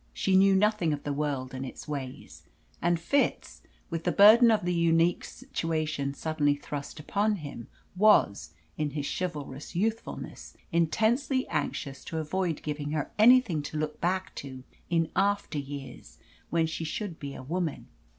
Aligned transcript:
She 0.15 0.35
knew 0.35 0.55
nothing 0.55 0.93
of 0.93 1.03
the 1.03 1.13
world 1.13 1.53
and 1.53 1.63
its 1.63 1.87
ways. 1.87 2.41
And 2.81 2.99
Fitz, 2.99 3.61
with 3.91 4.03
the 4.03 4.11
burden 4.11 4.49
of 4.49 4.65
the 4.65 4.73
unique 4.73 5.23
situation 5.23 6.15
suddenly 6.15 6.55
thrust 6.55 6.99
upon 6.99 7.35
him, 7.35 7.67
was, 7.95 8.55
in 8.79 8.89
his 8.97 9.05
chivalrous 9.07 9.75
youthfulness, 9.75 10.57
intensely 10.71 11.47
anxious 11.49 12.03
to 12.05 12.17
avoid 12.17 12.63
giving 12.63 12.89
her 12.93 13.11
anything 13.19 13.61
to 13.61 13.77
look 13.77 14.01
back 14.01 14.33
to 14.41 14.63
in 14.89 15.11
after 15.15 15.59
years 15.59 16.17
when 16.49 16.65
she 16.65 16.83
should 16.83 17.19
be 17.19 17.35
a 17.35 17.43
woman. 17.43 17.87